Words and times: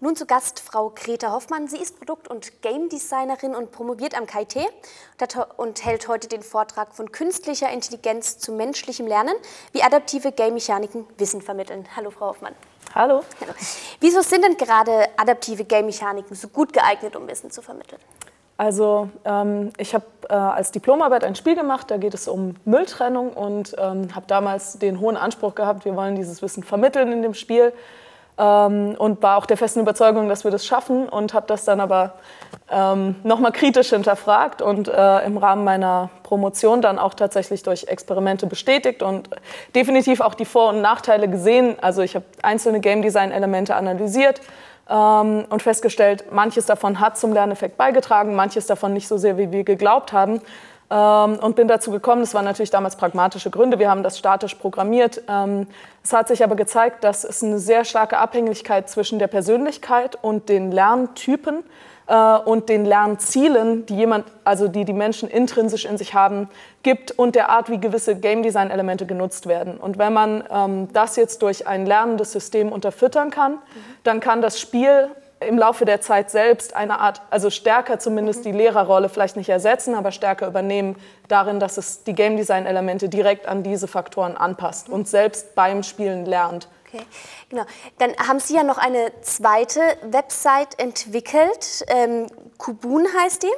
Nun 0.00 0.14
zu 0.14 0.26
Gast 0.26 0.60
Frau 0.60 0.90
Greta 0.94 1.32
Hoffmann. 1.32 1.66
Sie 1.66 1.78
ist 1.78 1.98
Produkt- 1.98 2.28
und 2.28 2.62
Game 2.62 2.88
Designerin 2.88 3.56
und 3.56 3.72
promoviert 3.72 4.16
am 4.16 4.26
KIT 4.26 4.56
und 5.56 5.84
hält 5.84 6.06
heute 6.06 6.28
den 6.28 6.44
Vortrag 6.44 6.94
von 6.94 7.10
künstlicher 7.10 7.68
Intelligenz 7.70 8.38
zu 8.38 8.52
menschlichem 8.52 9.08
Lernen, 9.08 9.34
wie 9.72 9.82
adaptive 9.82 10.30
Game-Mechaniken 10.30 11.04
Wissen 11.16 11.42
vermitteln. 11.42 11.88
Hallo, 11.96 12.10
Frau 12.10 12.28
Hoffmann. 12.28 12.54
Hallo. 12.94 13.24
Hallo. 13.40 13.52
Wieso 13.98 14.22
sind 14.22 14.44
denn 14.44 14.56
gerade 14.56 15.08
adaptive 15.16 15.64
Game-Mechaniken 15.64 16.36
so 16.36 16.46
gut 16.46 16.72
geeignet, 16.72 17.16
um 17.16 17.26
Wissen 17.26 17.50
zu 17.50 17.60
vermitteln? 17.60 18.00
Also 18.58 19.08
ähm, 19.24 19.70
ich 19.78 19.94
habe 19.94 20.04
äh, 20.28 20.34
als 20.34 20.72
Diplomarbeit 20.72 21.22
ein 21.22 21.36
Spiel 21.36 21.54
gemacht, 21.54 21.92
da 21.92 21.96
geht 21.96 22.12
es 22.12 22.26
um 22.26 22.56
Mülltrennung 22.64 23.32
und 23.32 23.76
ähm, 23.78 24.14
habe 24.16 24.26
damals 24.26 24.80
den 24.80 24.98
hohen 24.98 25.16
Anspruch 25.16 25.54
gehabt, 25.54 25.84
wir 25.84 25.94
wollen 25.94 26.16
dieses 26.16 26.42
Wissen 26.42 26.64
vermitteln 26.64 27.12
in 27.12 27.22
dem 27.22 27.34
Spiel 27.34 27.72
ähm, 28.36 28.96
und 28.98 29.22
war 29.22 29.36
auch 29.36 29.46
der 29.46 29.56
festen 29.56 29.78
Überzeugung, 29.78 30.28
dass 30.28 30.42
wir 30.42 30.50
das 30.50 30.66
schaffen 30.66 31.08
und 31.08 31.34
habe 31.34 31.46
das 31.46 31.64
dann 31.64 31.78
aber 31.80 32.14
ähm, 32.68 33.14
nochmal 33.22 33.52
kritisch 33.52 33.90
hinterfragt 33.90 34.60
und 34.60 34.88
äh, 34.88 35.24
im 35.24 35.36
Rahmen 35.36 35.62
meiner 35.62 36.10
Promotion 36.24 36.82
dann 36.82 36.98
auch 36.98 37.14
tatsächlich 37.14 37.62
durch 37.62 37.84
Experimente 37.84 38.48
bestätigt 38.48 39.04
und 39.04 39.30
definitiv 39.76 40.20
auch 40.20 40.34
die 40.34 40.44
Vor- 40.44 40.70
und 40.70 40.80
Nachteile 40.80 41.28
gesehen. 41.28 41.76
Also 41.80 42.02
ich 42.02 42.16
habe 42.16 42.24
einzelne 42.42 42.80
Game 42.80 43.02
Design 43.02 43.30
Elemente 43.30 43.76
analysiert 43.76 44.40
ähm, 44.88 45.44
und 45.48 45.62
festgestellt, 45.62 46.32
manches 46.32 46.66
davon 46.66 47.00
hat 47.00 47.18
zum 47.18 47.32
Lerneffekt 47.32 47.76
beigetragen, 47.76 48.34
manches 48.34 48.66
davon 48.66 48.92
nicht 48.92 49.08
so 49.08 49.18
sehr, 49.18 49.38
wie 49.38 49.50
wir 49.50 49.64
geglaubt 49.64 50.12
haben. 50.12 50.40
Ähm, 50.90 51.38
und 51.40 51.54
bin 51.54 51.68
dazu 51.68 51.90
gekommen, 51.90 52.22
das 52.22 52.32
waren 52.32 52.46
natürlich 52.46 52.70
damals 52.70 52.96
pragmatische 52.96 53.50
Gründe, 53.50 53.78
wir 53.78 53.90
haben 53.90 54.02
das 54.02 54.18
statisch 54.18 54.54
programmiert. 54.54 55.22
Ähm, 55.28 55.66
es 56.02 56.12
hat 56.14 56.28
sich 56.28 56.42
aber 56.42 56.56
gezeigt, 56.56 57.04
dass 57.04 57.24
es 57.24 57.42
eine 57.42 57.58
sehr 57.58 57.84
starke 57.84 58.18
Abhängigkeit 58.18 58.88
zwischen 58.88 59.18
der 59.18 59.26
Persönlichkeit 59.26 60.16
und 60.22 60.48
den 60.48 60.72
Lerntypen 60.72 61.62
äh, 62.08 62.38
und 62.38 62.68
den 62.68 62.84
Lernzielen, 62.84 63.86
die 63.86 63.96
jemand, 63.96 64.26
also 64.44 64.66
die 64.66 64.84
die 64.84 64.92
Menschen 64.92 65.28
intrinsisch 65.28 65.84
in 65.84 65.98
sich 65.98 66.14
haben, 66.14 66.48
gibt 66.82 67.12
und 67.12 67.34
der 67.34 67.50
Art, 67.50 67.70
wie 67.70 67.78
gewisse 67.78 68.16
Game 68.16 68.42
Design 68.42 68.70
Elemente 68.70 69.06
genutzt 69.06 69.46
werden. 69.46 69.76
Und 69.76 69.98
wenn 69.98 70.12
man 70.12 70.44
ähm, 70.50 70.88
das 70.92 71.16
jetzt 71.16 71.42
durch 71.42 71.66
ein 71.66 71.86
lernendes 71.86 72.32
System 72.32 72.72
unterfüttern 72.72 73.30
kann, 73.30 73.52
mhm. 73.52 73.58
dann 74.04 74.20
kann 74.20 74.42
das 74.42 74.58
Spiel 74.58 75.10
im 75.40 75.58
Laufe 75.58 75.84
der 75.84 76.00
Zeit 76.00 76.30
selbst 76.30 76.74
eine 76.74 76.98
Art, 76.98 77.20
also 77.30 77.50
stärker 77.50 77.98
zumindest 77.98 78.44
die 78.44 78.52
Lehrerrolle 78.52 79.08
vielleicht 79.08 79.36
nicht 79.36 79.48
ersetzen, 79.48 79.94
aber 79.94 80.10
stärker 80.10 80.46
übernehmen 80.48 80.96
darin, 81.28 81.60
dass 81.60 81.76
es 81.76 82.02
die 82.02 82.14
Game 82.14 82.36
Design 82.36 82.66
Elemente 82.66 83.08
direkt 83.08 83.46
an 83.46 83.62
diese 83.62 83.86
Faktoren 83.86 84.36
anpasst 84.36 84.88
und 84.88 85.06
selbst 85.06 85.54
beim 85.54 85.82
Spielen 85.82 86.26
lernt. 86.26 86.68
Okay, 86.88 87.04
genau. 87.50 87.64
Dann 87.98 88.16
haben 88.16 88.40
Sie 88.40 88.54
ja 88.54 88.62
noch 88.62 88.78
eine 88.78 89.12
zweite 89.20 89.80
Website 90.02 90.78
entwickelt. 90.78 91.84
Ähm, 91.88 92.26
Kubun 92.56 93.06
heißt 93.20 93.42
die. 93.42 93.52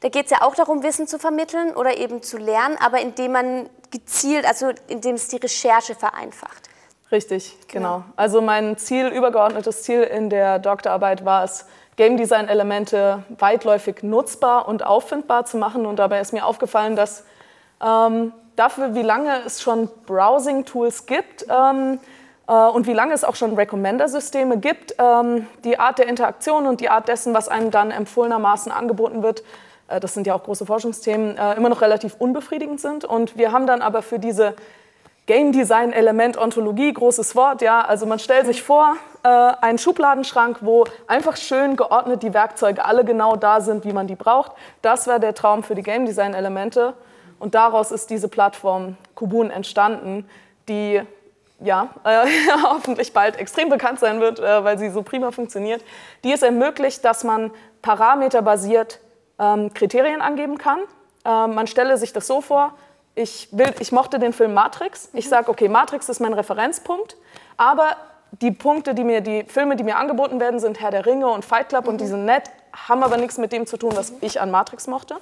Da 0.00 0.08
geht 0.08 0.26
es 0.26 0.30
ja 0.30 0.42
auch 0.42 0.54
darum, 0.54 0.82
Wissen 0.82 1.06
zu 1.06 1.18
vermitteln 1.18 1.76
oder 1.76 1.98
eben 1.98 2.22
zu 2.22 2.38
lernen, 2.38 2.78
aber 2.80 3.00
indem 3.00 3.32
man 3.32 3.70
gezielt, 3.90 4.46
also 4.46 4.70
indem 4.88 5.16
es 5.16 5.28
die 5.28 5.36
Recherche 5.36 5.94
vereinfacht. 5.94 6.70
Richtig, 7.12 7.56
genau. 7.68 7.98
genau. 7.98 8.04
Also 8.16 8.40
mein 8.40 8.78
Ziel, 8.78 9.08
übergeordnetes 9.08 9.82
Ziel 9.82 10.02
in 10.02 10.30
der 10.30 10.58
Doktorarbeit 10.58 11.24
war 11.24 11.44
es, 11.44 11.66
Game 11.96 12.16
Design 12.16 12.48
Elemente 12.48 13.24
weitläufig 13.38 14.02
nutzbar 14.02 14.68
und 14.68 14.86
auffindbar 14.86 15.44
zu 15.44 15.58
machen. 15.58 15.84
Und 15.84 15.96
dabei 15.96 16.20
ist 16.20 16.32
mir 16.32 16.46
aufgefallen, 16.46 16.96
dass 16.96 17.24
ähm, 17.84 18.32
dafür, 18.56 18.94
wie 18.94 19.02
lange 19.02 19.42
es 19.44 19.60
schon 19.60 19.90
Browsing-Tools 20.06 21.04
gibt 21.04 21.44
ähm, 21.50 21.94
äh, 21.94 22.19
und 22.52 22.86
wie 22.86 22.92
lange 22.92 23.14
es 23.14 23.22
auch 23.22 23.36
schon 23.36 23.54
Recommender-Systeme 23.54 24.58
gibt, 24.58 24.94
ähm, 24.98 25.46
die 25.62 25.78
Art 25.78 25.98
der 25.98 26.08
Interaktion 26.08 26.66
und 26.66 26.80
die 26.80 26.88
Art 26.88 27.06
dessen, 27.06 27.32
was 27.32 27.48
einem 27.48 27.70
dann 27.70 27.90
empfohlenermaßen 27.90 28.72
angeboten 28.72 29.22
wird, 29.22 29.44
äh, 29.90 30.00
das 30.00 30.14
sind 30.14 30.26
ja 30.26 30.34
auch 30.34 30.42
große 30.42 30.64
Forschungsthemen, 30.66 31.36
äh, 31.36 31.54
immer 31.54 31.68
noch 31.68 31.80
relativ 31.80 32.14
unbefriedigend 32.18 32.80
sind. 32.80 33.04
Und 33.04 33.36
wir 33.36 33.52
haben 33.52 33.66
dann 33.66 33.82
aber 33.82 34.02
für 34.02 34.18
diese 34.18 34.54
Game 35.26 35.52
Design 35.52 35.92
Element 35.92 36.38
Ontologie, 36.38 36.92
großes 36.92 37.36
Wort, 37.36 37.62
ja. 37.62 37.82
Also 37.82 38.06
man 38.06 38.18
stellt 38.18 38.46
sich 38.46 38.62
vor, 38.62 38.96
äh, 39.22 39.28
einen 39.28 39.78
Schubladenschrank, 39.78 40.58
wo 40.62 40.84
einfach 41.06 41.36
schön 41.36 41.76
geordnet 41.76 42.22
die 42.22 42.32
Werkzeuge 42.34 42.84
alle 42.84 43.04
genau 43.04 43.36
da 43.36 43.60
sind, 43.60 43.84
wie 43.84 43.92
man 43.92 44.06
die 44.06 44.16
braucht. 44.16 44.52
Das 44.82 45.06
war 45.06 45.18
der 45.18 45.34
Traum 45.34 45.62
für 45.62 45.74
die 45.74 45.82
Game 45.82 46.06
Design 46.06 46.34
Elemente. 46.34 46.94
Und 47.38 47.54
daraus 47.54 47.90
ist 47.90 48.10
diese 48.10 48.28
Plattform 48.28 48.96
Kubun 49.14 49.50
entstanden, 49.50 50.28
die 50.68 51.00
ja, 51.62 51.88
äh, 52.04 52.26
hoffentlich 52.64 53.12
bald 53.12 53.36
extrem 53.36 53.68
bekannt 53.68 54.00
sein 54.00 54.20
wird, 54.20 54.38
äh, 54.38 54.64
weil 54.64 54.78
sie 54.78 54.90
so 54.90 55.02
prima 55.02 55.30
funktioniert, 55.30 55.84
die 56.24 56.32
es 56.32 56.42
ermöglicht, 56.42 57.04
dass 57.04 57.24
man 57.24 57.50
parameterbasiert 57.82 59.00
ähm, 59.38 59.72
Kriterien 59.74 60.20
angeben 60.20 60.58
kann. 60.58 60.80
Ähm, 61.24 61.54
man 61.54 61.66
stelle 61.66 61.96
sich 61.96 62.12
das 62.12 62.26
so 62.26 62.40
vor, 62.40 62.74
ich, 63.14 63.48
will, 63.52 63.74
ich 63.80 63.92
mochte 63.92 64.18
den 64.18 64.32
Film 64.32 64.54
Matrix. 64.54 65.10
Ich 65.12 65.28
sage, 65.28 65.50
okay, 65.50 65.68
Matrix 65.68 66.08
ist 66.08 66.20
mein 66.20 66.32
Referenzpunkt, 66.32 67.16
aber 67.56 67.96
die 68.32 68.52
Punkte, 68.52 68.94
die 68.94 69.04
mir, 69.04 69.20
die 69.20 69.44
Filme, 69.44 69.76
die 69.76 69.82
mir 69.82 69.96
angeboten 69.96 70.40
werden, 70.40 70.60
sind 70.60 70.80
Herr 70.80 70.90
der 70.90 71.06
Ringe 71.06 71.28
und 71.28 71.44
Fight 71.44 71.68
Club 71.68 71.84
mhm. 71.84 71.90
und 71.90 72.00
die 72.00 72.06
sind 72.06 72.24
nett, 72.24 72.44
haben 72.72 73.02
aber 73.02 73.16
nichts 73.16 73.38
mit 73.38 73.52
dem 73.52 73.66
zu 73.66 73.76
tun, 73.76 73.92
was 73.94 74.12
ich 74.20 74.40
an 74.40 74.50
Matrix 74.50 74.86
mochte. 74.86 75.16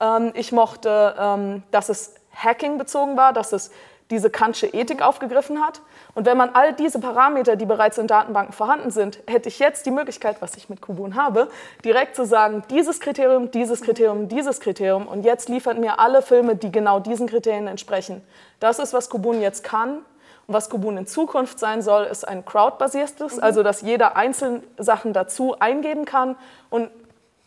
Ähm, 0.00 0.32
ich 0.34 0.52
mochte, 0.52 1.14
ähm, 1.18 1.62
dass 1.70 1.88
es 1.88 2.14
Hacking 2.34 2.78
bezogen 2.78 3.16
war, 3.16 3.32
dass 3.32 3.52
es 3.52 3.70
diese 4.10 4.30
Kantsche 4.30 4.66
Ethik 4.66 5.02
aufgegriffen 5.02 5.60
hat. 5.60 5.80
Und 6.14 6.26
wenn 6.26 6.36
man 6.36 6.50
all 6.54 6.74
diese 6.74 6.98
Parameter, 6.98 7.56
die 7.56 7.66
bereits 7.66 7.98
in 7.98 8.06
Datenbanken 8.06 8.52
vorhanden 8.52 8.90
sind, 8.90 9.20
hätte 9.26 9.48
ich 9.48 9.58
jetzt 9.58 9.86
die 9.86 9.90
Möglichkeit, 9.90 10.36
was 10.40 10.56
ich 10.56 10.68
mit 10.68 10.80
Kubun 10.80 11.14
habe, 11.14 11.48
direkt 11.84 12.16
zu 12.16 12.26
sagen, 12.26 12.62
dieses 12.68 13.00
Kriterium, 13.00 13.50
dieses 13.50 13.80
Kriterium, 13.80 14.28
dieses 14.28 14.60
Kriterium. 14.60 15.06
Und 15.06 15.24
jetzt 15.24 15.48
liefert 15.48 15.78
mir 15.78 15.98
alle 15.98 16.22
Filme, 16.22 16.56
die 16.56 16.70
genau 16.70 17.00
diesen 17.00 17.26
Kriterien 17.26 17.66
entsprechen. 17.66 18.22
Das 18.60 18.78
ist, 18.78 18.92
was 18.92 19.08
Kubun 19.08 19.40
jetzt 19.40 19.64
kann. 19.64 20.02
Und 20.46 20.54
was 20.54 20.68
Kubun 20.68 20.96
in 20.96 21.06
Zukunft 21.06 21.58
sein 21.58 21.82
soll, 21.82 22.04
ist 22.04 22.26
ein 22.26 22.44
crowd-basiertes, 22.44 23.36
mhm. 23.36 23.42
also 23.42 23.62
dass 23.62 23.80
jeder 23.80 24.16
einzelne 24.16 24.62
Sachen 24.76 25.12
dazu 25.12 25.56
eingeben 25.60 26.04
kann 26.04 26.36
und 26.68 26.90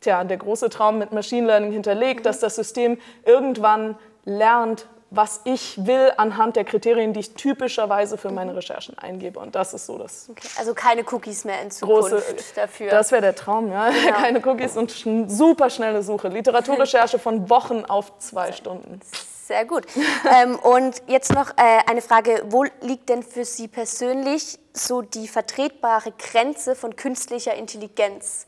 tja, 0.00 0.24
der 0.24 0.36
große 0.36 0.70
Traum 0.70 0.98
mit 0.98 1.12
Machine 1.12 1.46
Learning 1.46 1.72
hinterlegt, 1.72 2.20
mhm. 2.20 2.24
dass 2.24 2.38
das 2.38 2.54
System 2.54 2.98
irgendwann 3.24 3.96
lernt, 4.24 4.86
was 5.16 5.40
ich 5.44 5.86
will 5.86 6.12
anhand 6.16 6.56
der 6.56 6.64
Kriterien, 6.64 7.12
die 7.12 7.20
ich 7.20 7.34
typischerweise 7.34 8.18
für 8.18 8.30
meine 8.30 8.54
Recherchen 8.54 8.98
eingebe. 8.98 9.40
Und 9.40 9.54
das 9.54 9.74
ist 9.74 9.86
so 9.86 9.98
das. 9.98 10.28
Okay. 10.30 10.48
Also 10.58 10.74
keine 10.74 11.04
Cookies 11.10 11.44
mehr 11.44 11.60
in 11.62 11.70
Zukunft 11.70 12.10
große, 12.10 12.36
dafür. 12.54 12.90
Das 12.90 13.10
wäre 13.12 13.22
der 13.22 13.34
Traum, 13.34 13.70
ja. 13.70 13.90
Genau. 13.90 14.16
Keine 14.16 14.46
Cookies 14.46 14.76
und 14.76 14.92
sch 14.92 15.06
super 15.28 15.70
schnelle 15.70 16.02
Suche. 16.02 16.28
Literaturrecherche 16.28 17.18
von 17.18 17.48
Wochen 17.48 17.84
auf 17.84 18.18
zwei 18.18 18.52
Stunden. 18.52 19.00
Sehr 19.46 19.64
gut. 19.64 19.86
ähm, 20.34 20.58
und 20.58 21.02
jetzt 21.06 21.32
noch 21.32 21.50
äh, 21.50 21.78
eine 21.86 22.02
Frage: 22.02 22.42
Wo 22.48 22.64
liegt 22.80 23.08
denn 23.08 23.22
für 23.22 23.44
Sie 23.44 23.68
persönlich 23.68 24.58
so 24.72 25.02
die 25.02 25.28
vertretbare 25.28 26.12
Grenze 26.12 26.74
von 26.74 26.96
künstlicher 26.96 27.54
Intelligenz? 27.54 28.46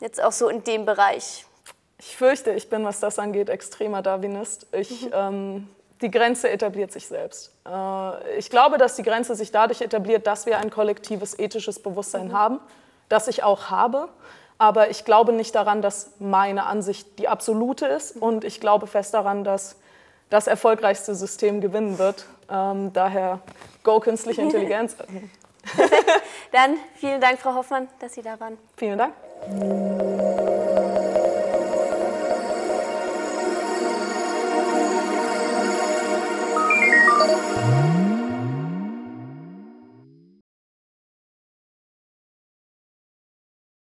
Jetzt 0.00 0.22
auch 0.22 0.32
so 0.32 0.48
in 0.48 0.64
dem 0.64 0.86
Bereich. 0.86 1.44
Ich 2.00 2.16
fürchte, 2.16 2.52
ich 2.52 2.70
bin, 2.70 2.84
was 2.84 3.00
das 3.00 3.18
angeht, 3.18 3.48
extremer 3.48 4.02
Darwinist. 4.02 4.66
Ich 4.72 5.06
mhm. 5.06 5.12
ähm, 5.12 5.68
die 6.00 6.10
Grenze 6.10 6.50
etabliert 6.50 6.92
sich 6.92 7.06
selbst. 7.06 7.52
Äh, 7.66 8.38
ich 8.38 8.50
glaube, 8.50 8.78
dass 8.78 8.96
die 8.96 9.02
Grenze 9.02 9.34
sich 9.34 9.50
dadurch 9.50 9.80
etabliert, 9.80 10.26
dass 10.26 10.46
wir 10.46 10.58
ein 10.58 10.70
kollektives 10.70 11.38
ethisches 11.38 11.82
Bewusstsein 11.82 12.28
mhm. 12.28 12.32
haben, 12.32 12.60
das 13.08 13.28
ich 13.28 13.42
auch 13.42 13.70
habe. 13.70 14.08
Aber 14.58 14.90
ich 14.90 15.04
glaube 15.04 15.32
nicht 15.32 15.54
daran, 15.54 15.82
dass 15.82 16.12
meine 16.18 16.66
Ansicht 16.66 17.18
die 17.18 17.28
absolute 17.28 17.86
ist. 17.86 18.16
Mhm. 18.16 18.22
Und 18.22 18.44
ich 18.44 18.60
glaube 18.60 18.86
fest 18.86 19.14
daran, 19.14 19.44
dass 19.44 19.76
das 20.30 20.46
erfolgreichste 20.46 21.14
System 21.14 21.60
gewinnen 21.60 21.98
wird. 21.98 22.26
Ähm, 22.50 22.92
daher 22.92 23.40
Go 23.82 24.00
Künstliche 24.00 24.42
Intelligenz. 24.42 24.96
Dann 26.52 26.76
vielen 26.96 27.20
Dank, 27.20 27.38
Frau 27.38 27.54
Hoffmann, 27.54 27.88
dass 28.00 28.14
Sie 28.14 28.22
da 28.22 28.38
waren. 28.40 28.58
Vielen 28.76 28.98
Dank. 28.98 29.14